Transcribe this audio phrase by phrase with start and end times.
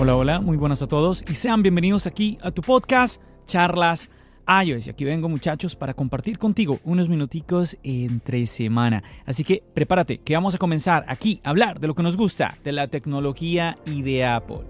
[0.00, 4.08] Hola, hola, muy buenas a todos y sean bienvenidos aquí a tu podcast Charlas
[4.46, 4.86] iOS.
[4.86, 9.02] Y aquí vengo muchachos para compartir contigo unos minuticos entre semana.
[9.26, 12.58] Así que prepárate que vamos a comenzar aquí a hablar de lo que nos gusta,
[12.62, 14.60] de la tecnología y de Apple.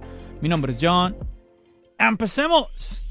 [0.41, 1.15] Mi nombre es John.
[1.99, 3.08] ¡Empecemos!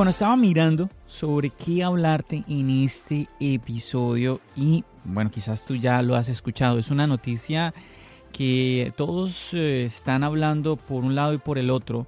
[0.00, 6.16] Bueno, estaba mirando sobre qué hablarte en este episodio y bueno, quizás tú ya lo
[6.16, 6.78] has escuchado.
[6.78, 7.74] Es una noticia
[8.32, 12.06] que todos eh, están hablando por un lado y por el otro.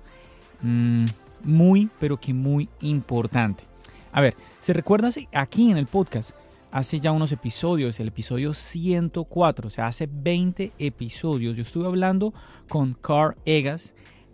[0.62, 1.04] Mm,
[1.44, 3.64] muy, pero que muy importante.
[4.10, 6.30] A ver, ¿se recuerda aquí en el podcast?
[6.70, 12.32] Hace ya unos episodios, el episodio 104, o sea, hace 20 episodios, yo estuve hablando
[12.70, 13.92] con Carl Egas,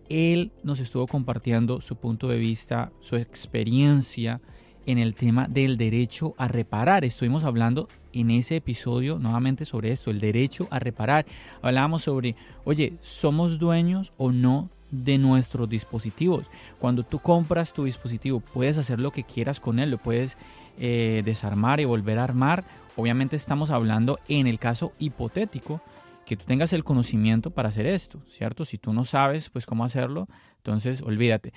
[0.09, 4.41] él nos estuvo compartiendo su punto de vista, su experiencia
[4.87, 7.05] en el tema del derecho a reparar.
[7.05, 11.27] Estuvimos hablando en ese episodio nuevamente sobre esto, el derecho a reparar.
[11.61, 16.47] Hablábamos sobre, oye, ¿somos dueños o no de nuestros dispositivos?
[16.79, 20.39] Cuando tú compras tu dispositivo, puedes hacer lo que quieras con él, lo puedes
[20.79, 22.65] eh, desarmar y volver a armar.
[22.97, 25.83] Obviamente estamos hablando en el caso hipotético
[26.29, 28.67] que tú tengas el conocimiento para hacer esto, ¿cierto?
[28.67, 30.29] Si tú no sabes, pues cómo hacerlo,
[30.59, 31.55] entonces olvídate.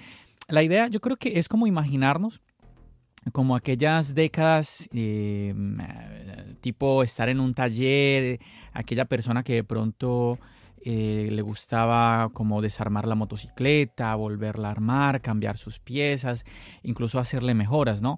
[0.47, 2.41] La idea yo creo que es como imaginarnos
[3.33, 5.53] como aquellas décadas, eh,
[6.61, 8.39] tipo estar en un taller,
[8.71, 10.39] aquella persona que de pronto
[10.83, 16.45] eh, le gustaba como desarmar la motocicleta, volverla a armar, cambiar sus piezas,
[16.81, 18.17] incluso hacerle mejoras, ¿no?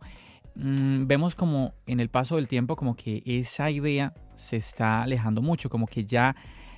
[0.55, 5.41] Mm, vemos como en el paso del tiempo como que esa idea se está alejando
[5.41, 6.35] mucho, como que ya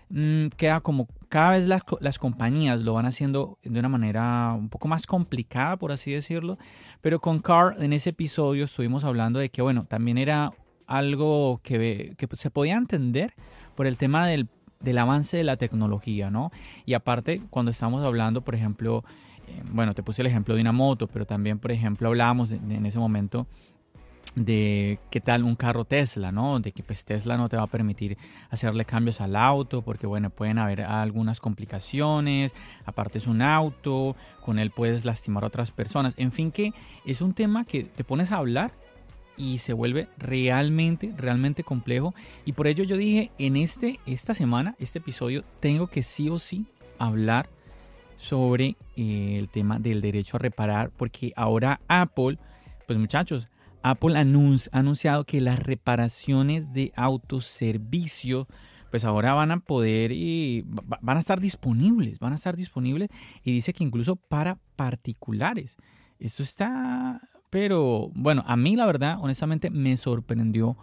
[0.09, 4.69] mm, queda como cada vez las, las, compañías lo van haciendo de una manera un
[4.69, 6.58] poco más complicada, por así decirlo.
[7.02, 10.53] Pero con Car en ese episodio estuvimos hablando de que, bueno, también era
[10.88, 13.34] algo que, que se podía entender
[13.75, 14.47] por el tema del,
[14.80, 16.52] del, avance de la tecnología, ¿no?
[16.85, 19.03] Y aparte, cuando estamos hablando, por ejemplo,
[19.72, 23.00] bueno, te puse el ejemplo de una moto, pero también, por ejemplo, hablábamos en ese
[23.00, 23.47] momento
[24.35, 26.59] de qué tal un carro Tesla, ¿no?
[26.59, 28.17] De que pues Tesla no te va a permitir
[28.50, 32.53] hacerle cambios al auto porque bueno, pueden haber algunas complicaciones,
[32.85, 36.73] aparte es un auto, con él puedes lastimar a otras personas, en fin que
[37.05, 38.73] es un tema que te pones a hablar
[39.38, 42.13] y se vuelve realmente, realmente complejo
[42.45, 46.39] y por ello yo dije en este, esta semana, este episodio, tengo que sí o
[46.39, 46.66] sí
[47.00, 47.50] hablar
[48.16, 52.38] sobre eh, el tema del derecho a reparar porque ahora Apple,
[52.88, 53.50] pues muchachos,
[53.84, 58.48] Apple ha anunciado que las reparaciones de autoservicio
[58.90, 60.64] pues ahora van a poder y
[61.02, 63.09] van a estar disponibles, van a estar disponibles
[63.44, 65.76] y dice que incluso para particulares.
[66.18, 70.78] Esto está, pero bueno, a mí la verdad, honestamente, me sorprendió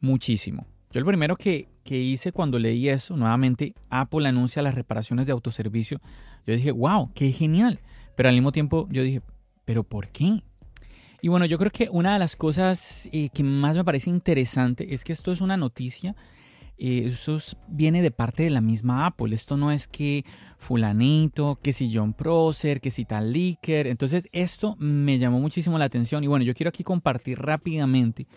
[0.00, 0.66] muchísimo.
[0.90, 5.32] Yo el primero que, que hice cuando leí eso, nuevamente, Apple anuncia las reparaciones de
[5.32, 6.00] autoservicio,
[6.46, 7.80] yo dije, wow, qué genial.
[8.16, 9.20] Pero al mismo tiempo yo dije,
[9.64, 10.42] pero ¿por qué?
[11.20, 14.94] Y bueno, yo creo que una de las cosas eh, que más me parece interesante
[14.94, 16.14] es que esto es una noticia.
[16.78, 19.34] Eh, eso viene de parte de la misma Apple.
[19.34, 20.24] Esto no es que
[20.58, 23.88] fulanito, que si John Prosser, que si tal Leaker.
[23.88, 26.22] Entonces esto me llamó muchísimo la atención.
[26.22, 28.28] Y bueno, yo quiero aquí compartir rápidamente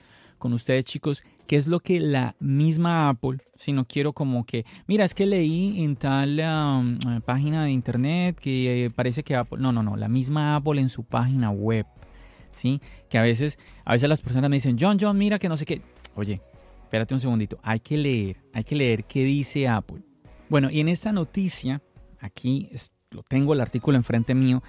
[0.41, 4.65] con ustedes chicos qué es lo que la misma Apple, si no quiero como que,
[4.87, 6.37] mira, es que leí en tal
[7.25, 10.89] página de internet que eh, parece que Apple, no, no, no, la misma Apple en
[10.89, 11.85] su página web
[12.51, 12.81] ¿sí?
[13.09, 15.65] Que a veces, a veces las personas me dicen, John, John, mira que no sé
[15.65, 15.81] qué.
[16.15, 16.41] Oye,
[16.83, 20.01] espérate un segundito, hay que leer, hay que leer qué dice Apple.
[20.49, 21.81] Bueno, y en esta noticia,
[22.19, 22.69] aquí
[23.11, 24.61] lo tengo el artículo enfrente mío,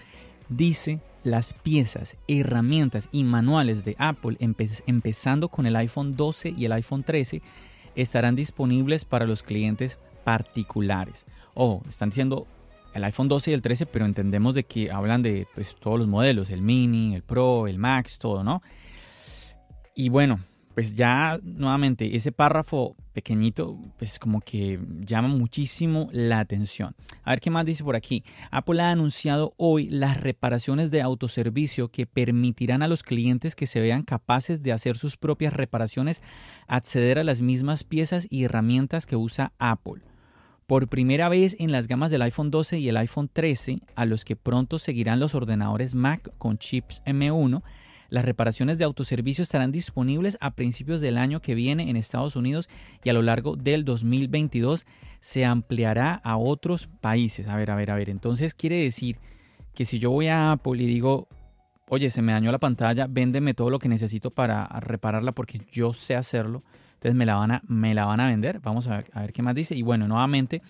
[0.48, 6.72] dice las piezas, herramientas y manuales de Apple, empezando con el iPhone 12 y el
[6.72, 7.42] iPhone 13,
[7.94, 11.26] estarán disponibles para los clientes particulares.
[11.54, 12.46] O están diciendo
[12.94, 16.08] el iPhone 12 y el 13, pero entendemos de que hablan de pues, todos los
[16.08, 18.62] modelos, el mini, el Pro, el Max, todo, ¿no?
[19.94, 20.40] Y bueno,
[20.74, 26.94] pues ya nuevamente ese párrafo pequeñito, pues como que llama muchísimo la atención.
[27.24, 28.24] A ver qué más dice por aquí.
[28.50, 33.80] Apple ha anunciado hoy las reparaciones de autoservicio que permitirán a los clientes que se
[33.80, 36.22] vean capaces de hacer sus propias reparaciones
[36.66, 40.02] acceder a las mismas piezas y herramientas que usa Apple.
[40.66, 44.24] Por primera vez en las gamas del iPhone 12 y el iPhone 13, a los
[44.24, 47.62] que pronto seguirán los ordenadores Mac con chips M1,
[48.12, 52.68] las reparaciones de autoservicio estarán disponibles a principios del año que viene en Estados Unidos
[53.02, 54.84] y a lo largo del 2022
[55.20, 57.48] se ampliará a otros países.
[57.48, 58.10] A ver, a ver, a ver.
[58.10, 59.16] Entonces quiere decir
[59.74, 61.26] que si yo voy a Apple y digo,
[61.88, 65.94] oye, se me dañó la pantalla, véndeme todo lo que necesito para repararla porque yo
[65.94, 66.64] sé hacerlo.
[66.96, 68.60] Entonces me la van a, me la van a vender.
[68.60, 69.74] Vamos a ver, a ver qué más dice.
[69.74, 70.60] Y bueno, nuevamente,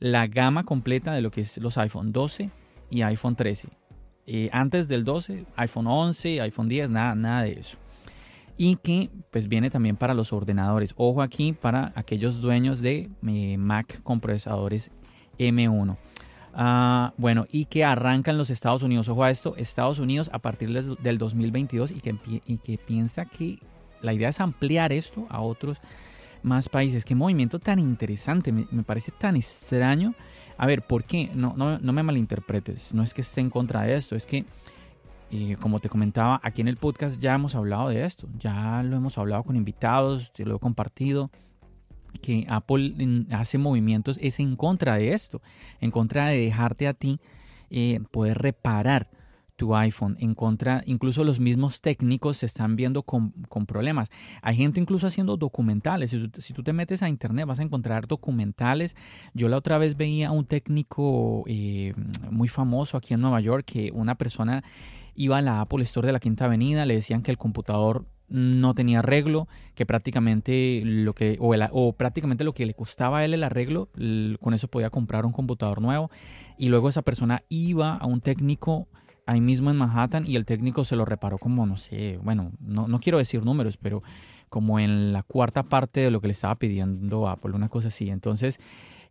[0.00, 2.50] la gama completa de lo que es los iPhone 12
[2.90, 3.79] y iPhone 13.
[4.26, 7.78] Eh, antes del 12, iPhone 11, iPhone 10, nada, nada de eso.
[8.56, 10.92] Y que pues viene también para los ordenadores.
[10.96, 14.90] Ojo aquí para aquellos dueños de eh, Mac con procesadores
[15.38, 15.96] M1.
[16.52, 19.08] Ah, bueno, y que arrancan los Estados Unidos.
[19.08, 23.58] Ojo a esto, Estados Unidos a partir del 2022 y que, y que piensa que
[24.02, 25.78] la idea es ampliar esto a otros
[26.42, 27.04] más países.
[27.04, 30.14] Qué movimiento tan interesante, me parece tan extraño
[30.60, 31.30] a ver, ¿por qué?
[31.34, 34.44] No, no, no me malinterpretes, no es que esté en contra de esto, es que,
[35.30, 38.94] eh, como te comentaba, aquí en el podcast ya hemos hablado de esto, ya lo
[38.98, 41.30] hemos hablado con invitados, te lo he compartido
[42.20, 42.94] que Apple
[43.30, 45.40] hace movimientos es en contra de esto,
[45.80, 47.20] en contra de dejarte a ti
[47.70, 49.08] eh, poder reparar
[49.60, 53.34] tu iPhone en contra, incluso los mismos técnicos se están viendo con,
[53.66, 54.08] problemas.
[54.40, 56.16] Hay gente incluso haciendo documentales.
[56.38, 58.96] Si tú, te metes a internet vas a encontrar documentales.
[59.34, 61.92] Yo la otra vez veía un técnico eh,
[62.30, 64.64] muy famoso aquí en Nueva York que una persona
[65.14, 68.72] iba a la Apple Store de la Quinta Avenida, le decían que el computador no
[68.72, 73.34] tenía arreglo, que prácticamente lo que, o, o, prácticamente lo que le costaba a él
[73.34, 73.90] el arreglo,
[74.40, 76.10] con eso podía comprar un computador nuevo.
[76.56, 78.88] Y luego esa persona iba a un técnico
[79.26, 82.88] ahí mismo en Manhattan y el técnico se lo reparó como, no sé, bueno, no,
[82.88, 84.02] no quiero decir números, pero
[84.48, 88.10] como en la cuarta parte de lo que le estaba pidiendo Apple, una cosa así.
[88.10, 88.60] Entonces,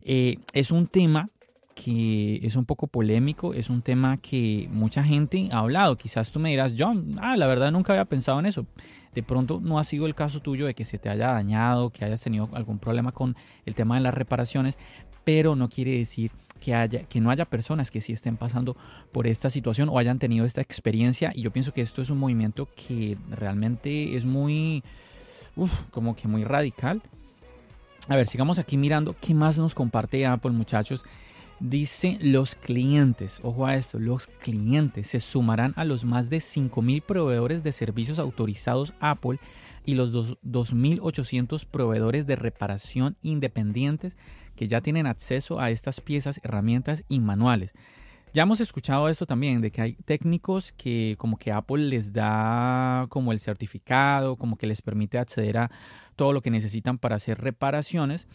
[0.02, 1.30] eh, es un tema
[1.74, 5.96] que es un poco polémico, es un tema que mucha gente ha hablado.
[5.96, 8.66] Quizás tú me dirás, John, ah, la verdad nunca había pensado en eso.
[9.14, 12.04] De pronto no ha sido el caso tuyo de que se te haya dañado, que
[12.04, 13.34] hayas tenido algún problema con
[13.64, 14.76] el tema de las reparaciones,
[15.24, 18.76] pero no quiere decir que, haya, que no haya personas que sí estén pasando
[19.12, 21.32] por esta situación o hayan tenido esta experiencia.
[21.34, 24.84] Y yo pienso que esto es un movimiento que realmente es muy,
[25.90, 27.02] como que muy radical.
[28.08, 31.04] A ver, sigamos aquí mirando qué más nos comparte Apple, muchachos.
[31.60, 37.02] Dice los clientes, ojo a esto, los clientes se sumarán a los más de 5.000
[37.02, 39.38] proveedores de servicios autorizados Apple
[39.84, 40.10] y los
[40.42, 44.16] 2.800 proveedores de reparación independientes
[44.60, 47.72] que ya tienen acceso a estas piezas, herramientas y manuales.
[48.34, 53.06] Ya hemos escuchado esto también, de que hay técnicos que como que Apple les da
[53.08, 55.70] como el certificado, como que les permite acceder a
[56.14, 58.28] todo lo que necesitan para hacer reparaciones.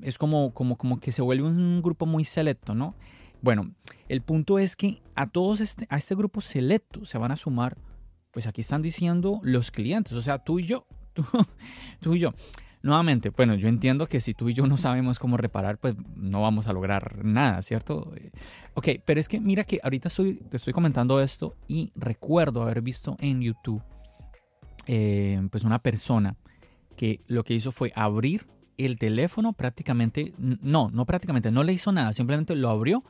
[0.00, 2.94] es como, como, como que se vuelve un grupo muy selecto, ¿no?
[3.42, 3.74] Bueno,
[4.08, 7.76] el punto es que a todos este, a este grupo selecto se van a sumar,
[8.30, 10.86] pues aquí están diciendo los clientes, o sea, tú y yo,
[12.00, 12.32] tú y yo.
[12.82, 16.40] Nuevamente, bueno, yo entiendo que si tú y yo no sabemos cómo reparar, pues no
[16.40, 18.12] vamos a lograr nada, ¿cierto?
[18.74, 23.42] Ok, pero es que mira que ahorita estoy comentando esto y recuerdo haber visto en
[23.42, 23.82] YouTube
[24.86, 26.36] eh, pues una persona
[26.96, 28.46] que lo que hizo fue abrir
[28.76, 33.04] el teléfono prácticamente, no, no prácticamente, no le hizo nada, simplemente lo abrió,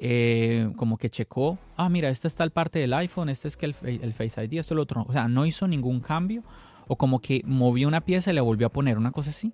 [0.00, 3.66] eh, como que checó, ah, mira, esta es tal parte del iPhone, este es que
[3.66, 6.42] el, el Face ID, esto es lo otro, o sea, no hizo ningún cambio
[6.86, 9.52] o como que movió una pieza y le volvió a poner una cosa así,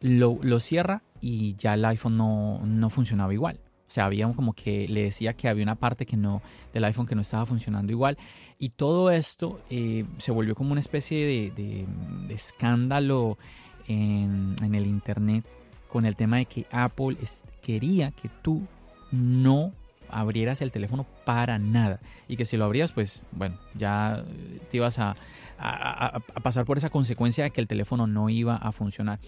[0.00, 3.60] lo, cierra y ya el iPhone no, funcionaba igual.
[3.86, 7.06] O sea, había como que le decía que había una parte que no, del iPhone
[7.06, 8.18] que no estaba funcionando igual.
[8.58, 11.86] Y todo esto eh, se volvió como una especie de,
[12.28, 13.38] escándalo
[13.86, 15.46] en, el Internet
[15.88, 17.16] con el tema de que Apple
[17.62, 18.66] quería que tú
[19.12, 19.72] no
[20.10, 22.00] abrieras el teléfono para nada.
[22.28, 24.24] Y que si lo abrías, pues bueno, ya
[24.70, 25.16] te ibas a,
[26.42, 29.18] pasar por esa consecuencia de que el teléfono no iba a funcionar.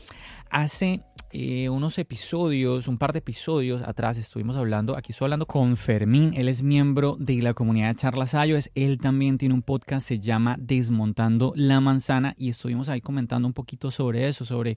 [0.51, 5.77] Hace eh, unos episodios, un par de episodios atrás, estuvimos hablando, aquí estoy hablando con
[5.77, 10.07] Fermín, él es miembro de la comunidad de Charlas iOS, él también tiene un podcast,
[10.07, 14.77] se llama Desmontando la Manzana, y estuvimos ahí comentando un poquito sobre eso, sobre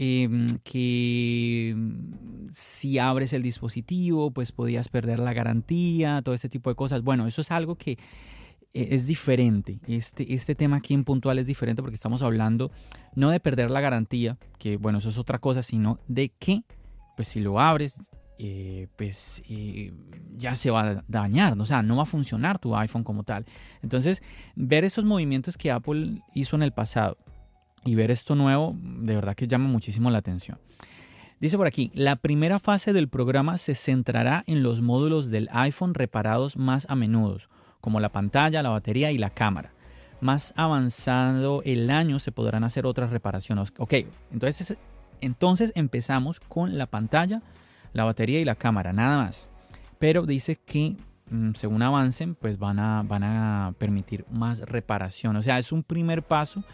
[0.00, 1.74] em, que
[2.52, 7.02] si abres el dispositivo, pues podías perder la garantía, todo este tipo de cosas.
[7.02, 7.98] Bueno, eso es algo que
[8.72, 9.80] e, es diferente.
[9.88, 12.70] Este, este tema aquí en puntual es diferente porque estamos hablando
[13.16, 16.62] no de perder la garantía, que bueno, eso es otra cosa, sino de que,
[17.16, 17.98] pues si lo abres,
[18.38, 19.92] eh, pues eh,
[20.36, 23.46] ya se va a dañar, o sea, no va a funcionar tu iPhone como tal.
[23.82, 24.22] Entonces,
[24.54, 27.18] ver esos movimientos que Apple hizo en el pasado
[27.84, 30.58] y ver esto nuevo, de verdad que llama muchísimo la atención.
[31.40, 35.94] Dice por aquí, la primera fase del programa se centrará en los módulos del iPhone
[35.94, 37.38] reparados más a menudo,
[37.80, 39.72] como la pantalla, la batería y la cámara.
[40.20, 43.72] Más avanzado el año se podrán hacer otras reparaciones.
[43.78, 43.94] Ok,
[44.32, 44.76] entonces,
[45.20, 47.40] entonces empezamos con la pantalla,
[47.92, 49.48] la batería y la cámara, nada más.
[50.00, 50.96] Pero dice que
[51.30, 55.36] mm, según avancen, pues van a, van a permitir más reparación.
[55.36, 56.64] O sea, es un primer paso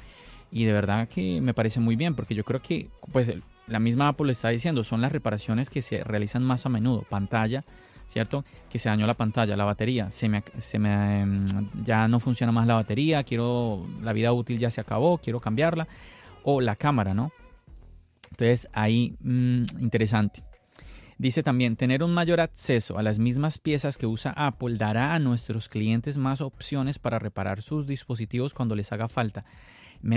[0.55, 3.29] y de verdad que me parece muy bien porque yo creo que pues
[3.67, 7.65] la misma Apple está diciendo, son las reparaciones que se realizan más a menudo, pantalla,
[8.07, 8.45] ¿cierto?
[8.71, 11.45] Que se dañó la pantalla, la batería, se me, se me, em,
[11.83, 15.89] ya no funciona más la batería, quiero, la vida útil ya se acabó, quiero cambiarla,
[16.45, 17.33] o la cámara, ¿no?
[18.31, 20.45] Entonces ahí, mm, interesante.
[21.19, 25.19] Dice también, tener un mayor acceso a las mismas piezas que usa Apple dará a
[25.19, 29.45] nuestros clientes más opciones para reparar sus dispositivos cuando les haga falta.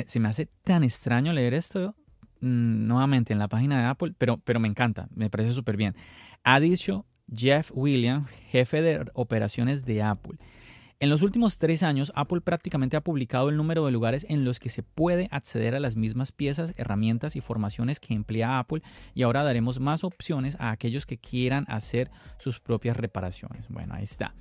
[0.06, 1.96] Se me hace tan extraño leer esto
[2.42, 5.96] mm, nuevamente en la página de Apple, pero, pero me encanta, me parece súper bien.
[6.44, 10.38] Ha dicho Jeff Williams, jefe de operaciones de Apple.
[11.00, 14.60] En los últimos tres años, Apple prácticamente ha publicado el número de lugares en los
[14.60, 18.82] que se puede acceder a las mismas piezas, herramientas y formaciones que emplea Apple
[19.14, 23.68] y ahora daremos más opciones a aquellos que quieran hacer sus propias reparaciones.
[23.70, 24.34] Bueno, ahí está.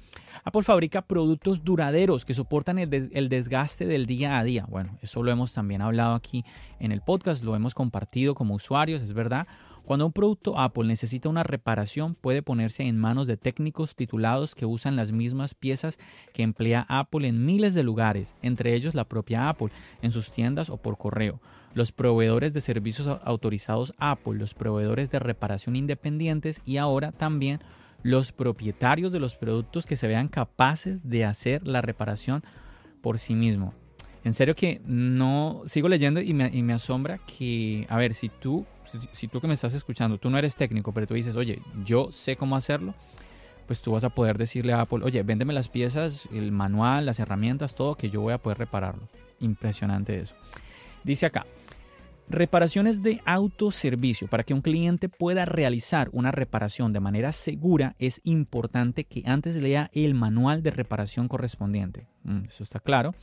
[0.44, 4.64] Apple fabrica productos duraderos que soportan el, desgaste del día a día.
[4.66, 6.42] Bueno, eso lo hemos también hablado aquí
[6.80, 9.46] en el podcast, lo hemos compartido como usuarios, es verdad.
[9.86, 14.66] Cuando un producto Apple necesita una reparación, puede ponerse en manos de técnicos titulados que
[14.66, 16.00] usan las mismas piezas
[16.34, 19.68] que emplea Apple en miles de lugares, entre ellos la propia Apple,
[20.02, 21.40] en sus tiendas o por correo.
[21.72, 27.60] Los proveedores de servicios autorizados Apple, los proveedores de reparación independientes y ahora también
[28.02, 32.42] los propietarios de los productos que se vean capaces de hacer la reparación
[33.02, 33.72] por sí mismo.
[34.26, 38.28] En serio que no sigo leyendo y me, y me asombra que, a ver, si
[38.28, 38.66] tú
[39.12, 42.10] si, tú que me estás escuchando, tú no eres técnico, pero tú dices, oye, yo
[42.10, 42.92] sé cómo hacerlo,
[43.68, 47.20] pues tú vas a poder decirle a Apple, oye, véndeme las piezas, el manual, las
[47.20, 49.08] herramientas, todo, que yo voy a poder repararlo.
[49.38, 50.34] Impresionante eso.
[51.04, 51.46] Dice acá,
[52.28, 54.26] reparaciones de autoservicio.
[54.26, 59.54] Para que un cliente pueda realizar una reparación de manera segura, es importante que antes
[59.54, 62.08] lea el manual de reparación correspondiente.
[62.24, 63.14] Mm, eso está claro.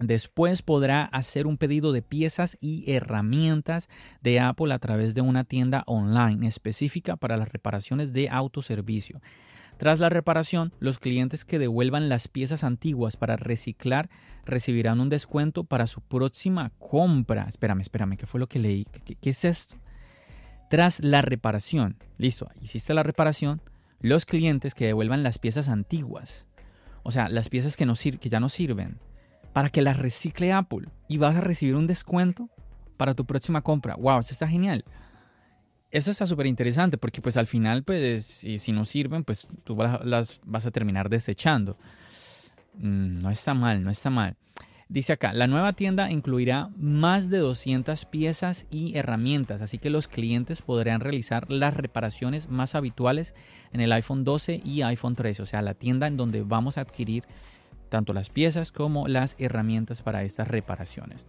[0.00, 3.88] Después podrá hacer un pedido de piezas y herramientas
[4.22, 9.20] de Apple a través de una tienda online específica para las reparaciones de autoservicio.
[9.76, 14.08] Tras la reparación, los clientes que devuelvan las piezas antiguas para reciclar
[14.44, 17.46] recibirán un descuento para su próxima compra.
[17.48, 18.86] Espérame, espérame, ¿qué fue lo que leí?
[19.04, 19.76] ¿Qué, es esto?
[20.70, 23.60] Tras la reparación, listo, hiciste la reparación,
[24.00, 26.46] los clientes que devuelvan las piezas antiguas,
[27.02, 28.98] o sea, las piezas que, no que ya no sirven,
[29.54, 32.50] para que las recicle Apple y vas a recibir un descuento
[32.98, 33.94] para tu próxima compra.
[33.94, 34.18] ¡Wow!
[34.18, 34.84] Eso está genial.
[35.92, 40.40] Eso está súper interesante porque pues al final pues si no sirven pues tú las
[40.44, 41.78] vas a terminar desechando.
[42.78, 44.36] Mm, no está mal, no está mal.
[44.88, 50.08] Dice acá, la nueva tienda incluirá más de 200 piezas y herramientas, así que los
[50.08, 53.34] clientes podrán realizar las reparaciones más habituales
[53.72, 56.82] en el iPhone 12 y iPhone 13, o sea, la tienda en donde vamos a
[56.82, 57.24] adquirir
[57.88, 61.26] tanto las piezas como las herramientas para estas reparaciones.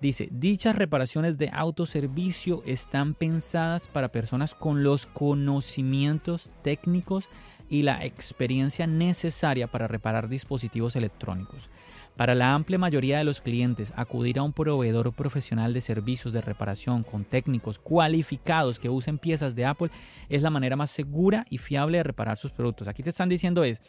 [0.00, 7.28] Dice, dichas reparaciones de autoservicio están pensadas para personas con los conocimientos técnicos
[7.68, 11.68] y la experiencia necesaria para reparar dispositivos electrónicos.
[12.16, 16.40] Para la amplia mayoría de los clientes, acudir a un proveedor profesional de servicios de
[16.40, 19.90] reparación con técnicos cualificados que usen piezas de Apple
[20.28, 22.88] es la manera más segura y fiable de reparar sus productos.
[22.88, 23.80] Aquí te están diciendo es,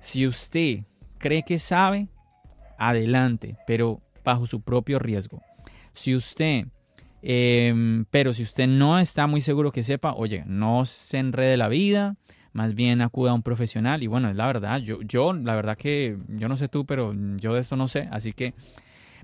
[0.00, 0.84] si usted
[1.22, 2.08] cree que sabe,
[2.76, 5.40] adelante, pero bajo su propio riesgo.
[5.94, 6.66] Si usted,
[7.22, 11.68] em, pero si usted no está muy seguro que sepa, oye, no se enrede la
[11.68, 12.16] vida,
[12.52, 14.02] más bien acuda a un profesional.
[14.02, 17.14] Y bueno, es la verdad, yo, yo, la verdad que yo no sé tú, pero
[17.36, 18.52] yo de esto no sé, así que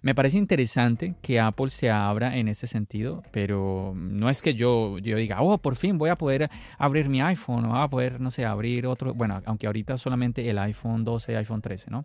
[0.03, 4.99] me parece interesante que Apple se abra en ese sentido, pero no es que yo,
[4.99, 8.21] yo diga, oh, por fin voy a poder abrir mi iPhone o voy a poder,
[8.21, 12.05] no sé, abrir otro, bueno, aunque ahorita solamente el iPhone 12 y iPhone 13, ¿no?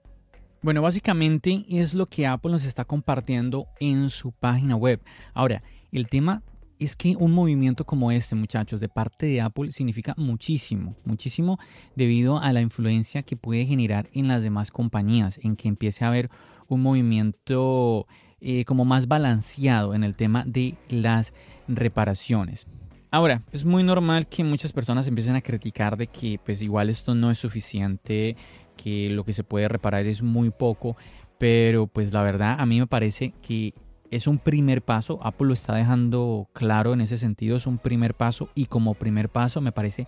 [0.62, 5.01] Bueno, básicamente es lo que Apple nos está compartiendo en su página web.
[5.33, 6.41] Ahora, el tema
[6.83, 11.59] es que un movimiento como este, muchachos, de parte de Apple significa muchísimo, muchísimo
[11.95, 16.09] debido a la influencia que puede generar en las demás compañías, en que empiece a
[16.09, 16.29] haber
[16.67, 18.07] un movimiento
[18.41, 21.33] eh, como más balanceado en el tema de las
[21.67, 22.67] reparaciones.
[23.09, 27.13] Ahora, es muy normal que muchas personas empiecen a criticar de que pues igual esto
[27.13, 28.35] no es suficiente,
[28.75, 30.97] que lo que se puede reparar es muy poco,
[31.37, 33.73] pero pues la verdad a mí me parece que
[34.15, 38.13] es un primer paso, Apple lo está dejando claro en ese sentido, es un primer
[38.13, 40.08] paso y como primer paso me parece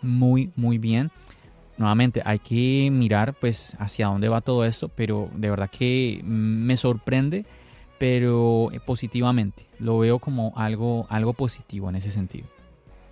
[0.00, 1.10] muy muy bien.
[1.78, 6.76] Nuevamente hay que mirar pues hacia dónde va todo esto, pero de verdad que me
[6.76, 7.46] sorprende
[8.02, 9.68] pero positivamente.
[9.78, 12.48] Lo veo como algo, algo positivo en ese sentido.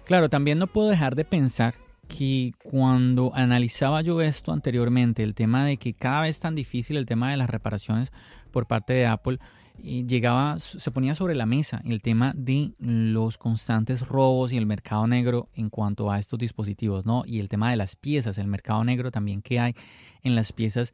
[0.05, 1.75] Claro, también no puedo dejar de pensar
[2.09, 7.07] que cuando analizaba yo esto anteriormente, el tema de que cada vez tan difícil el
[7.07, 8.11] tema de las reparaciones
[8.51, 9.39] por parte de Apple,
[9.81, 15.07] llegaba, se ponía sobre la mesa el tema de los constantes robos y el mercado
[15.07, 17.25] negro en cuanto a estos dispositivos, ¿no?
[17.27, 19.75] Y el tema de las piezas, el mercado negro también que hay
[20.23, 20.93] en las piezas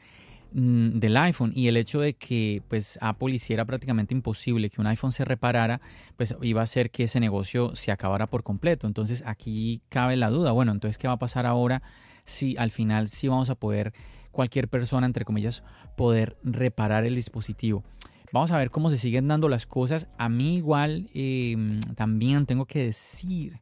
[0.53, 1.53] Mm, del iPhone.
[1.55, 5.81] Y el hecho de que pues Apple hiciera prácticamente imposible que un iPhone se reparara
[6.17, 8.87] pues iba a hacer que ese negocio se acabara por completo.
[8.87, 11.83] Entonces aquí cabe la duda bueno entonces qué va a pasar ahora
[12.25, 13.93] si al final sí vamos a poder
[14.31, 15.63] cualquier persona entre comillas
[15.97, 17.85] poder reparar el dispositivo
[18.33, 20.09] Vamos a ver cómo se siguen dando las cosas.
[20.19, 23.61] A mí igual em, también tengo que decir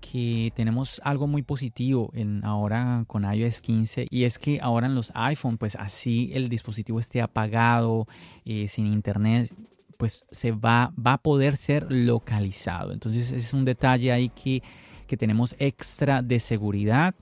[0.00, 4.94] que tenemos algo muy positivo en ahora con iOS 15 y es que ahora en
[4.94, 8.06] los iPhone pues así el dispositivo esté apagado
[8.44, 9.52] eh, sin internet
[9.96, 14.62] pues se va, va a poder ser localizado entonces es un detalle ahí que,
[15.06, 17.14] que tenemos extra de seguridad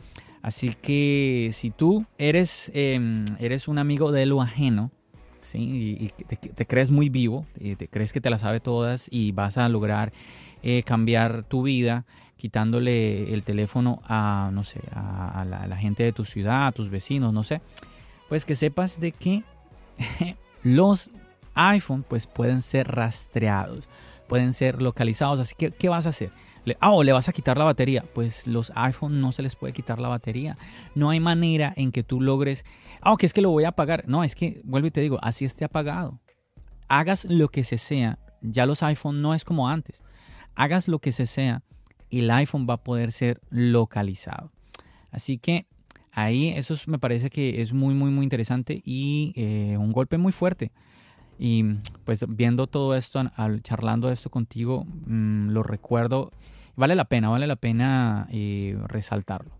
[0.42, 4.90] así que si tú eres, em, eres un amigo de lo ajeno
[5.46, 5.96] ¿sí?
[6.00, 9.58] y, te, crees muy vivo, y te crees que te la sabe todas y vas
[9.58, 10.12] a lograr
[10.62, 12.04] eh, cambiar tu vida
[12.36, 17.32] quitándole el teléfono a, no sé, a, la, gente de tu ciudad, a tus vecinos,
[17.32, 17.60] no sé,
[18.28, 19.44] pues que sepas de que
[20.62, 21.10] los
[21.54, 23.88] iPhone pues pueden ser rastreados,
[24.28, 26.32] pueden ser localizados, así que ¿qué vas a hacer?
[26.64, 28.04] Le, ah, le vas a quitar la batería.
[28.14, 30.56] Pues los iPhone no se les puede quitar la batería.
[30.94, 32.64] No hay manera en que tú logres,
[33.00, 34.04] ah, que es que lo voy a apagar.
[34.08, 36.20] No, es que, vuelvo y te digo, así esté apagado.
[36.88, 38.18] Hagas lo que se sea.
[38.40, 40.02] Ya los iPhone no es como antes.
[40.54, 41.62] Hagas lo que se sea
[42.18, 44.52] el iPhone va a poder ser localizado.
[45.10, 45.66] Así que
[46.12, 50.32] ahí eso me parece que es muy, muy, muy interesante y eh, un golpe muy
[50.32, 50.72] fuerte.
[51.38, 51.64] Y
[52.04, 53.22] pues viendo todo esto,
[53.62, 56.32] charlando esto contigo, mm, lo recuerdo.
[56.76, 59.56] Vale la pena, vale la pena eh, resaltarlo.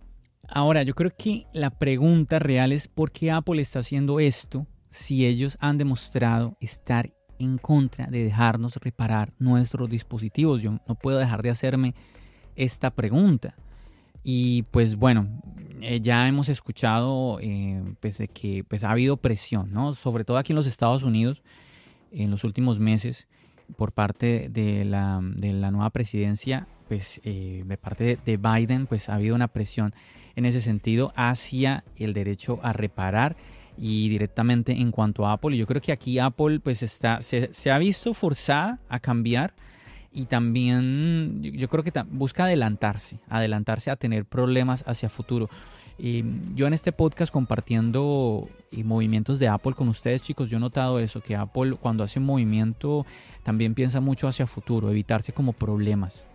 [0.48, 5.27] Ahora, yo creo que la pregunta real es por qué Apple está haciendo esto si
[5.27, 10.62] ellos han demostrado estar en contra de dejarnos reparar nuestros dispositivos.
[10.62, 11.94] Yo no puedo dejar de hacerme
[12.57, 13.57] esta pregunta.
[14.22, 15.42] Y pues bueno,
[15.81, 19.94] eh, ya hemos escuchado eh, pues que pues ha habido presión, ¿no?
[19.94, 21.42] Sobre todo aquí en los Estados Unidos
[22.11, 23.27] en los últimos meses
[23.77, 29.08] por parte de la, de la nueva presidencia, pues eh, de parte de Biden, pues
[29.08, 29.94] ha habido una presión
[30.36, 33.36] en ese sentido hacia el derecho a reparar
[33.76, 35.56] y directamente en cuanto a Apple.
[35.56, 39.54] Yo creo que aquí Apple pues está, se, se ha visto forzada a cambiar
[40.12, 45.50] y también yo creo que busca adelantarse, adelantarse a tener problemas hacia futuro.
[45.98, 50.60] Y yo en este podcast compartiendo eh, movimientos de Apple con ustedes chicos, yo he
[50.60, 53.06] notado eso, que Apple cuando hace un movimiento
[53.42, 56.26] también piensa mucho hacia futuro, evitarse como problemas.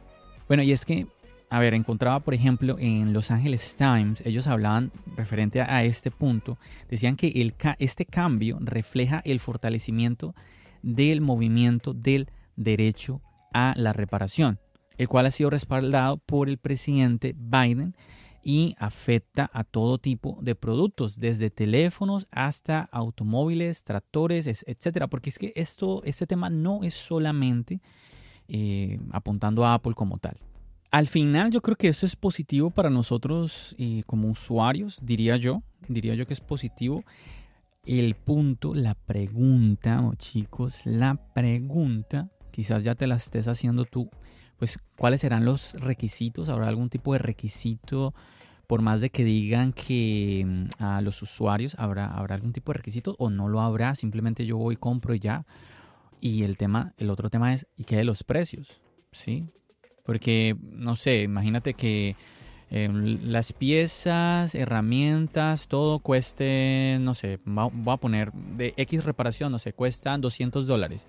[0.49, 1.05] Bueno, y es que,
[1.51, 6.57] a ver, encontraba por ejemplo en Los Angeles Times, ellos hablaban referente a, este punto,
[6.89, 10.33] decían que este cambio refleja el fortalecimiento
[10.81, 13.21] del movimiento del derecho
[13.53, 14.59] a la reparación,
[14.97, 17.95] el cual ha sido respaldado por el presidente Biden
[18.43, 25.07] y afecta a todo tipo de productos, desde teléfonos hasta automóviles, tractores, etcétera.
[25.07, 27.81] Porque es que esto, este tema no es solamente
[28.49, 30.37] eh, apuntando a Apple como tal.
[30.91, 35.61] Al final yo creo que eso es positivo para nosotros eh, como usuarios, diría yo,
[35.87, 37.03] diría yo que es positivo.
[37.85, 44.09] El punto, la pregunta, oh, chicos, la pregunta quizás ya te la estés haciendo tú,
[44.57, 48.13] pues cuáles serán los requisitos, habrá algún tipo de requisito,
[48.67, 52.77] por más de que digan que mm, a los usuarios habrá, habrá algún tipo de
[52.79, 55.45] requisito o no lo habrá, simplemente yo voy, compro y ya.
[56.21, 58.81] Y el tema, el otro tema es, ¿y qué de los precios?
[59.11, 59.47] ¿Sí?
[60.03, 62.15] Porque, no sé, imagínate que
[62.69, 69.59] em, las piezas, herramientas, todo cueste, no sé, voy a poner de X reparación, no
[69.59, 71.07] sé, cuestan 200 dólares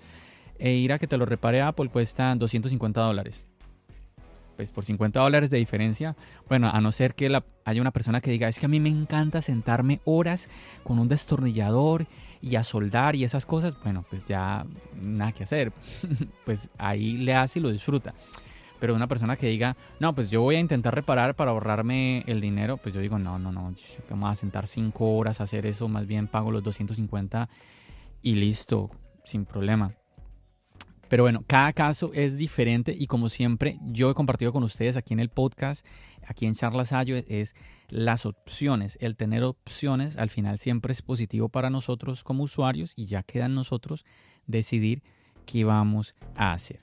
[0.61, 3.47] e ir a que te lo repare Apple cuesta 250 dólares.
[4.57, 6.15] pues por 50 dólares de diferencia,
[6.47, 8.91] bueno, a no ser que haya una persona que diga, es que a mí me
[8.91, 10.51] encanta sentarme horas
[10.85, 12.07] con un destornillador
[12.41, 14.65] y a soldar y esas cosas, bueno, pues ya
[15.01, 15.73] nada que hacer,
[16.45, 18.15] pues ahí le hace y lo disfruta.
[18.79, 22.41] Pero una persona que diga, no, pues yo voy a intentar reparar para ahorrarme el
[22.41, 23.75] dinero, pues yo digo, no, no, no,
[24.09, 27.49] vamos a sentar 5 horas a hacer eso, más bien pago los 250
[28.23, 28.91] y listo,
[29.23, 29.95] sin problema.
[31.11, 35.13] Pero bueno, cada caso es diferente y como siempre yo he compartido con ustedes aquí
[35.13, 35.85] en el podcast,
[36.31, 37.57] aquí en Charlas Ayo, es
[37.89, 38.97] las opciones.
[39.01, 43.49] El tener opciones al final siempre es positivo para nosotros como usuarios y ya queda
[43.49, 44.05] nosotros
[44.47, 45.03] decidir
[45.45, 46.81] qué vamos a hacer.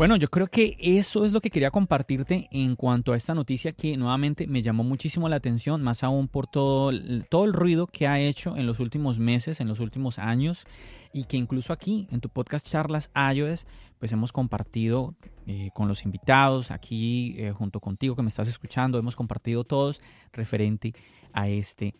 [0.00, 3.72] Bueno, yo creo que eso es lo que quería compartirte en cuanto a esta noticia
[3.72, 6.90] que nuevamente me llamó muchísimo la atención, más aún por todo,
[7.28, 10.64] todo el ruido que ha hecho en los últimos meses, en los últimos años,
[11.12, 13.66] y que incluso aquí en tu podcast Charlas iOS,
[13.98, 18.98] pues hemos compartido eh, con los invitados, aquí eh, junto contigo que me estás escuchando,
[18.98, 20.00] hemos compartido todos
[20.32, 20.94] referente
[21.34, 21.94] a este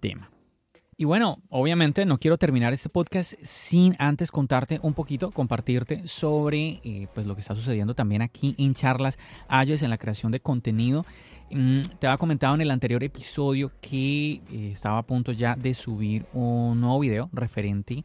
[0.00, 0.30] tema.
[1.02, 6.80] Y bueno, obviamente no quiero terminar este podcast sin antes contarte un poquito, compartirte sobre
[6.84, 9.18] eh, pues lo que está sucediendo también aquí en Charlas
[9.50, 11.04] iOS en la creación de contenido.
[11.50, 15.74] Mm, te había comentado en el anterior episodio que eh, estaba a punto ya de
[15.74, 18.04] subir un nuevo video referente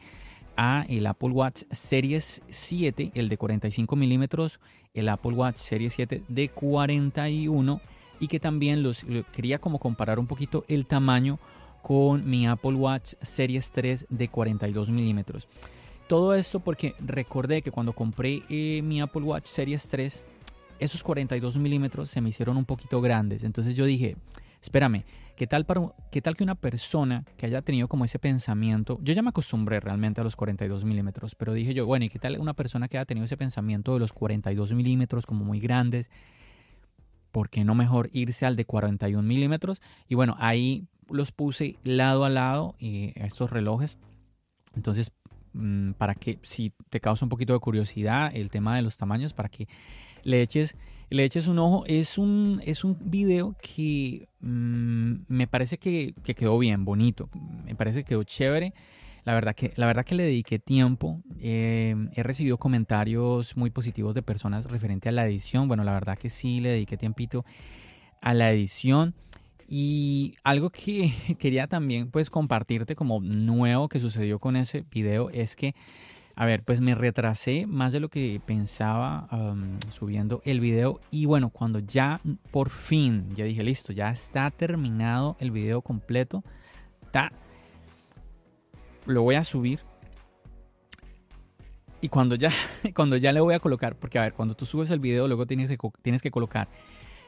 [0.55, 4.59] a el Apple Watch Series 7, el de 45 milímetros,
[4.95, 7.79] el Apple Watch Series 7 de 41
[8.19, 11.37] y que también los quería como comparar un poquito el tamaño
[11.87, 15.47] con mi Apple Watch Series 3 de 42 milímetros.
[16.09, 20.21] Todo esto porque recordé que cuando compré eh, mi Apple Watch Series 3,
[20.79, 23.45] esos 42 milímetros se me hicieron un poquito grandes.
[23.45, 24.17] Entonces yo dije,
[24.61, 25.05] espérame,
[25.37, 28.99] ¿qué tal, para, ¿qué tal que una persona que haya tenido como ese pensamiento?
[29.01, 32.19] Yo ya me acostumbré realmente a los 42 milímetros, pero dije yo, bueno, ¿y qué
[32.19, 36.11] tal una persona que haya tenido ese pensamiento de los 42 milímetros como muy grandes?
[37.31, 39.81] ¿Por qué no mejor irse al de 41 milímetros?
[40.09, 43.97] Y bueno, ahí los puse lado a lado eh, estos relojes.
[44.75, 45.11] Entonces,
[45.53, 49.33] mm, para que si te causa un poquito de curiosidad el tema de los tamaños,
[49.33, 49.67] para que
[50.23, 50.75] le eches,
[51.09, 51.85] le eches un ojo.
[51.87, 57.29] Es un, es un video que mm, me parece que, quedó bien, bonito.
[57.65, 58.73] Me parece que quedó chévere.
[59.23, 61.21] La verdad que, la verdad que le dediqué tiempo.
[61.39, 65.67] Eh, he recibido comentarios muy positivos de personas referente a la edición.
[65.67, 67.45] Bueno, la verdad que sí le dediqué tiempito
[68.21, 69.15] a la edición.
[69.67, 75.55] Y algo que quería también pues compartirte como nuevo que sucedió con ese video es
[75.55, 75.75] que,
[76.35, 79.27] a ver, pues me retrasé más de lo que pensaba
[79.91, 85.35] subiendo el video y bueno, cuando ya por fin, ya dije, listo, ya está terminado
[85.39, 86.43] el video completo,
[87.03, 87.31] está,
[89.05, 89.81] lo voy a subir.
[91.99, 92.51] Y cuando ya,
[92.95, 95.47] cuando ya le voy a colocar, porque a ver, cuando tú subes el video, luego
[95.47, 96.69] tienes que, tienes que colocar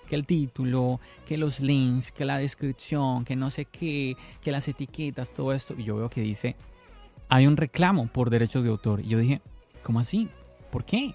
[0.10, 4.67] que el título, que los links, que la descripción, que no sé qué, que las
[4.67, 5.76] etiquetas, todo esto.
[5.78, 6.56] Y yo veo que dice,
[7.30, 9.02] hay un reclamo por derechos de autor.
[9.02, 9.41] Y yo dije,
[9.84, 10.28] ¿cómo así?
[10.72, 11.13] ¿Por qué?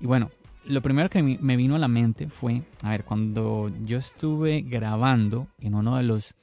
[0.00, 0.30] Y bueno,
[0.64, 5.48] lo primero que me vino a la mente fue, a ver, cuando yo estuve grabando
[5.60, 6.34] en uno de los...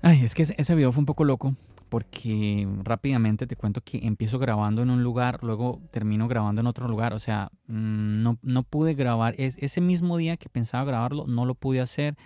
[0.00, 1.56] Ay, es que ese video fue un poco loco
[1.92, 6.88] porque rápidamente te cuento que empiezo grabando en un lugar, luego termino grabando en otro
[6.88, 11.26] lugar, o sea, mm, no, no pude grabar, es, ese mismo día que pensaba grabarlo,
[11.26, 12.16] no lo pude hacer,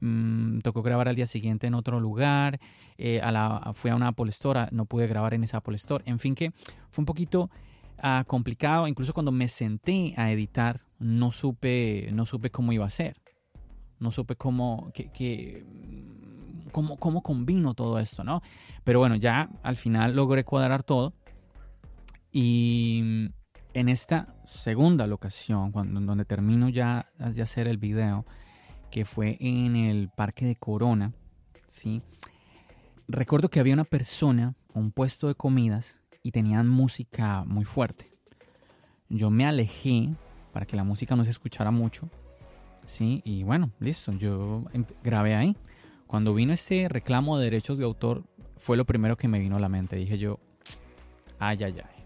[0.00, 2.60] mm, tocó grabar al día siguiente en otro lugar,
[2.98, 3.22] eh,
[3.72, 6.52] fui a una Apple Store, no pude grabar en esa Apple Store, en fin que
[6.90, 7.48] fue un poquito
[7.96, 12.90] ah, complicado, incluso cuando me senté a editar, no supe, no supe cómo iba a
[12.90, 13.16] ser,
[13.98, 15.64] no supe cómo, que
[16.76, 18.42] cómo, cómo combino todo esto, ¿no?
[18.84, 21.14] Pero bueno, ya al final logré cuadrar todo.
[22.30, 23.30] Y
[23.72, 28.26] en esta segunda locación, cuando, donde termino ya de hacer el video,
[28.90, 31.14] que fue en el parque de Corona,
[31.66, 32.02] ¿sí?
[33.08, 38.10] Recuerdo que había una persona, un puesto de comidas, y tenían música muy fuerte.
[39.08, 40.12] Yo me alejé
[40.52, 42.10] para que la música no se escuchara mucho,
[42.84, 43.22] ¿sí?
[43.24, 45.56] Y bueno, listo, yo em, grabé ahí.
[46.06, 48.24] Cuando vino ese reclamo de derechos de autor,
[48.56, 49.96] fue lo primero que me vino a la mente.
[49.96, 50.38] Dije yo,
[51.38, 52.04] ay, ay, ay.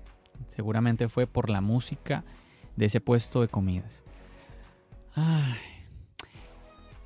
[0.48, 2.24] Seguramente fue por la música
[2.76, 4.02] de ese puesto de comidas.
[5.14, 5.54] Ay.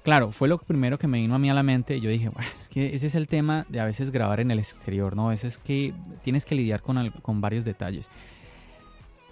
[0.05, 1.99] Claro, fue lo primero que me vino a mí a la mente.
[1.99, 4.59] Yo dije, bueno, es que ese es el tema de a veces grabar en el
[4.59, 5.29] exterior, ¿no?
[5.29, 8.11] A veces que tienes que lidiar con, con varios detalles.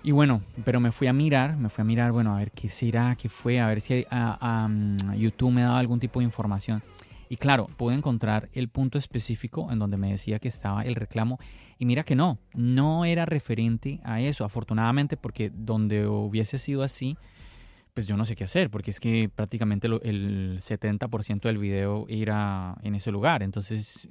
[0.02, 2.68] Y bueno, pero me fui a mirar, me fui a mirar, bueno, a ver qué
[2.68, 4.68] será, qué fue, a ver si a, ah,
[5.14, 6.82] YouTube me daba algún tipo de información.
[7.32, 11.38] Y claro, pude encontrar el punto específico en donde me decía que estaba el reclamo.
[11.78, 17.16] Y mira que no, no era referente a eso, afortunadamente, porque donde hubiese sido así,
[17.94, 22.76] pues yo no sé qué hacer, porque es que prácticamente el 70% del video era
[22.82, 23.42] en ese lugar.
[23.42, 24.10] Entonces,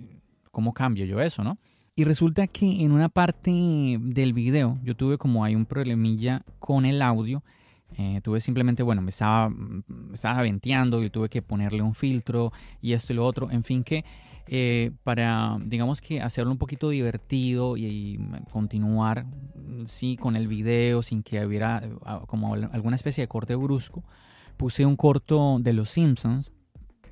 [0.50, 1.60] ¿cómo cambio yo eso, no?
[1.96, 3.52] Y resulta que en una parte
[4.00, 7.44] del video yo tuve como hay un problemilla con el audio.
[7.98, 12.52] Eh, tuve simplemente, bueno, me estaba, me estaba venteando y tuve que ponerle un filtro
[12.82, 13.52] y esto y lo otro.
[13.52, 14.06] En fin, que
[14.48, 18.20] eh, para, digamos que hacerlo un poquito divertido y,
[18.52, 19.26] continuar,
[19.86, 24.04] sí, con el video sin que hubiera ah, como alguna especie de corte brusco,
[24.58, 26.54] puse un corto de Los Simpsons,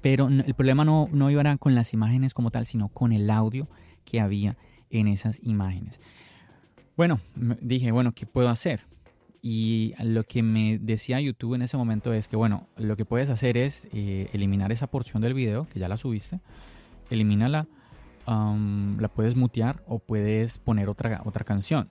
[0.01, 3.67] pero el problema no, no iba con las imágenes como tal, sino con el audio
[4.05, 4.57] que había
[4.89, 5.99] en esas imágenes.
[6.95, 7.19] Bueno,
[7.61, 8.81] dije, bueno, ¿qué puedo hacer?
[9.41, 13.29] Y lo que me decía YouTube en ese momento es que, bueno, lo que puedes
[13.29, 16.41] hacer es eh, eliminar esa porción del video, que ya la subiste,
[17.09, 17.67] elimínala,
[18.27, 21.89] la puedes mutear o puedes poner otra, otra canción.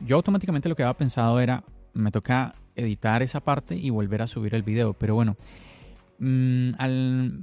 [0.00, 4.26] Yo automáticamente lo que había pensado era, me toca editar esa parte y volver a
[4.26, 5.36] subir el video, pero bueno,
[6.18, 6.70] mm,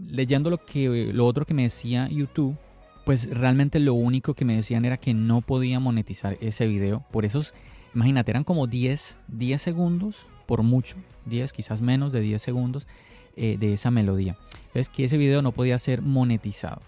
[0.07, 2.57] leyendo lo, que, lo otro que me decía YouTube,
[3.05, 7.05] pues realmente lo único que me decían era que no podía monetizar ese video.
[7.11, 7.53] Por esos,
[7.95, 12.87] imagínate, eran como 10, 10 segundos, por mucho, 10, quizás menos de 10 segundos
[13.35, 14.37] eh, de esa melodía.
[14.67, 16.81] Entonces, que ese video no podía ser monetizado.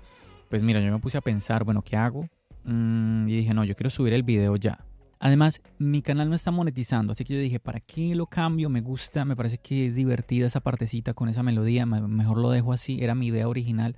[0.49, 2.27] Pues mira, yo me puse a pensar, bueno, ¿qué hago?
[2.63, 4.85] Mm, y dije, no, yo quiero subir el video ya.
[5.19, 8.69] Además, mi canal no está monetizando, así que yo dije, ¿para qué lo cambio?
[8.69, 12.73] Me gusta, me parece que es divertida esa partecita con esa melodía, mejor lo dejo
[12.73, 13.95] así, era mi idea original.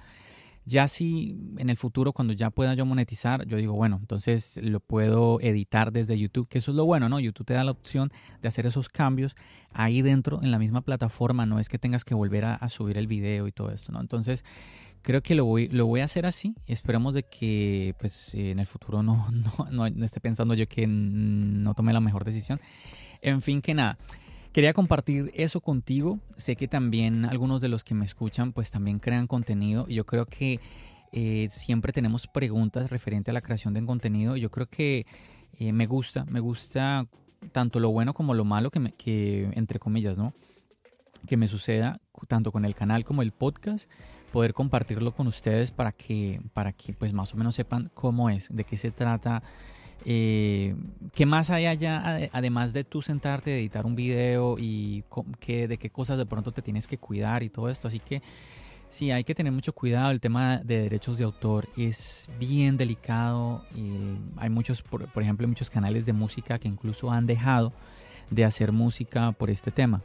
[0.67, 4.81] Ya si en el futuro, cuando ya pueda yo monetizar, yo digo, bueno, entonces lo
[4.81, 7.21] puedo editar desde YouTube, que eso es lo bueno, ¿no?
[7.21, 9.33] YouTube te da la opción de hacer esos cambios
[9.71, 13.07] ahí dentro, en la misma plataforma, no es que tengas que volver a, subir el
[13.07, 14.01] video y todo esto, ¿no?
[14.01, 14.43] Entonces,
[15.03, 16.53] creo que lo voy, lo voy a hacer así.
[16.65, 21.75] Esperemos de que pues en el futuro no, no, no esté pensando yo que no
[21.75, 22.59] tome la mejor decisión.
[23.21, 23.97] En fin, que nada.
[24.57, 26.17] Quería compartir eso contigo.
[26.35, 30.25] Sé que también algunos de los que me escuchan pues también crean contenido yo creo
[30.25, 30.59] que
[31.11, 34.35] eh, siempre tenemos preguntas referente a la creación de contenido.
[34.35, 35.05] Yo creo que
[35.59, 37.05] eh, me gusta, me gusta
[37.51, 40.33] tanto lo bueno como lo malo que, que, entre comillas, ¿no?
[41.27, 43.87] Que me suceda tanto con el canal como el podcast,
[44.31, 48.47] poder compartirlo con ustedes para que, para que pues más o menos sepan cómo es,
[48.51, 49.43] de qué se trata
[50.05, 50.75] eh,
[51.13, 55.03] ¿Qué más hay allá, además de tú sentarte, editar un video y
[55.39, 57.87] qué, de qué cosas de pronto te tienes que cuidar y todo esto?
[57.87, 58.21] Así que
[58.89, 60.11] sí, hay que tener mucho cuidado.
[60.11, 63.65] El tema de derechos de autor es bien delicado.
[63.75, 67.73] Y hay muchos, por, ejemplo, muchos canales de música que incluso han dejado
[68.29, 70.01] de hacer música por este tema.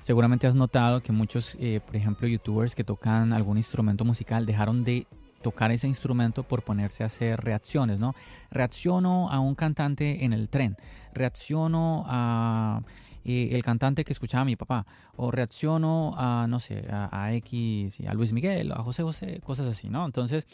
[0.00, 4.84] Seguramente has notado que muchos, eh, por ejemplo, youtubers que tocan algún instrumento musical dejaron
[4.84, 5.06] de
[5.42, 8.14] tocar ese instrumento por ponerse a hacer reacciones, ¿no?
[8.50, 10.76] Reacciono a un cantante en el tren,
[11.14, 12.82] reacciono a
[13.24, 17.98] eh, el cantante que escuchaba a mi papá, o reacciono a, no sé, a, X,
[18.08, 20.06] a Luis Miguel, a José José, cosas así, ¿no?
[20.06, 20.46] Entonces,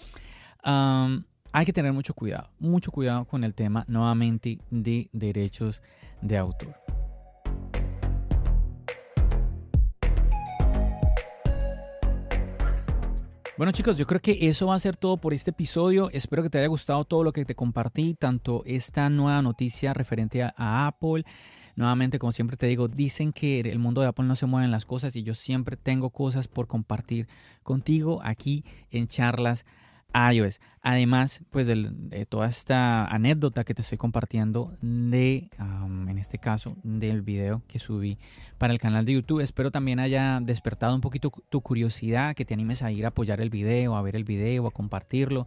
[0.63, 5.83] hay que tener mucho cuidado, mucho cuidado con el tema nuevamente de derechos
[6.21, 6.84] de autor.
[13.57, 16.11] Bueno chicos, yo creo que eso va a ser todo por este episodio.
[16.11, 20.43] Espero que te haya gustado todo lo que te compartí, tanto esta nueva noticia referente
[20.43, 21.25] a, Apple.
[21.77, 24.85] Nuevamente, como siempre te digo, dicen que el mundo de Apple no se mueven las
[24.85, 27.29] cosas y yo siempre tengo cosas por compartir
[27.63, 29.65] contigo aquí en charlas
[30.15, 30.61] iOS.
[30.83, 37.23] Además, pues de, toda esta anécdota que te estoy compartiendo de, en este caso, del
[37.23, 38.19] video que subí
[38.59, 39.41] para el canal de YouTube.
[39.41, 43.41] Espero también haya despertado un poquito tu curiosidad, que te animes a ir a apoyar
[43.41, 45.47] el video, a ver el video, a compartirlo.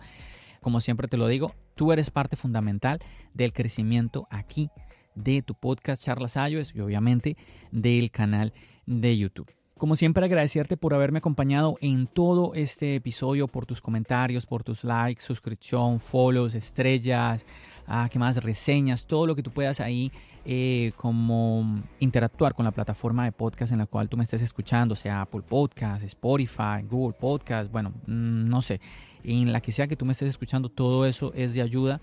[0.61, 2.99] Como siempre te lo digo, tú eres parte fundamental
[3.33, 4.69] del crecimiento aquí
[5.15, 7.37] de tu podcast Charlas iOS y obviamente
[7.71, 8.53] del canal
[8.85, 9.56] de YouTube.
[9.77, 14.83] Como siempre, agradecerte por haberme acompañado en todo este episodio, por tus comentarios, por tus
[14.83, 17.45] likes, suscripción, follows, estrellas,
[17.85, 18.43] ah, ¿qué más?
[18.43, 20.11] Reseñas, todo lo que tú puedas ahí
[20.45, 24.95] eh, como interactuar con la plataforma de podcast en la cual tú me estés escuchando,
[24.95, 28.81] sea Apple Podcast, Spotify, Google Podcast, bueno, mm, no sé,
[29.23, 32.01] en la que sea que tú me estés escuchando, todo eso es de ayuda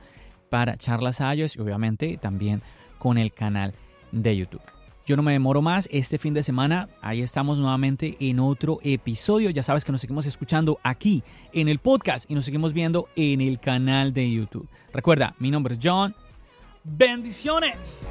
[0.49, 2.63] para charlas iOS y obviamente también
[2.99, 3.75] con el canal
[4.13, 4.74] de YouTube.
[5.07, 5.89] Yo no me demoro más.
[5.93, 9.51] Este fin de semana, ahí estamos nuevamente en otro episodio.
[9.51, 13.43] Ya sabes que nos seguimos escuchando aquí en el podcast y nos seguimos viendo en
[13.43, 14.69] el canal de YouTube.
[14.93, 16.15] Recuerda, mi nombre es John.
[16.85, 18.09] Bendiciones.